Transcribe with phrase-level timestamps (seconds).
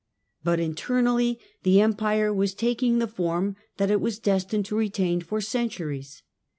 [0.43, 5.41] But internally the Empire was taking the form that it was destined to retain for
[5.41, 6.23] centuries.